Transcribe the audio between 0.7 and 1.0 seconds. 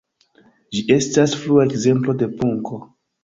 Ĝi